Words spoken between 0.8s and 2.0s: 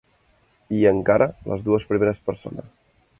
encara, les dues